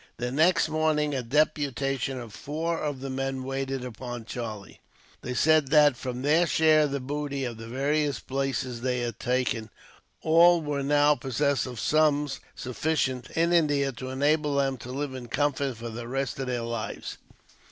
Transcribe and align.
The 0.17 0.31
next 0.31 0.67
morning, 0.67 1.13
a 1.13 1.21
deputation 1.21 2.17
of 2.19 2.33
four 2.33 2.79
of 2.81 3.01
the 3.01 3.09
men 3.11 3.43
waited 3.43 3.85
upon 3.85 4.25
Charlie. 4.25 4.81
They 5.21 5.35
said 5.35 5.67
that, 5.67 5.95
from 5.95 6.23
their 6.23 6.47
share 6.47 6.85
of 6.85 6.91
the 6.91 6.99
booty 6.99 7.45
of 7.45 7.57
the 7.57 7.67
various 7.67 8.19
places 8.19 8.81
they 8.81 9.01
had 9.01 9.19
taken, 9.19 9.69
all 10.23 10.59
were 10.59 10.81
now 10.81 11.13
possessed 11.13 11.67
of 11.67 11.79
sums 11.79 12.39
sufficient, 12.55 13.29
in 13.35 13.53
India, 13.53 13.91
to 13.91 14.09
enable 14.09 14.55
them 14.55 14.75
to 14.77 14.91
live 14.91 15.13
in 15.13 15.27
comfort 15.27 15.77
for 15.77 15.89
the 15.89 16.07
rest 16.07 16.39
of 16.39 16.47
their 16.47 16.63
lives. 16.63 17.17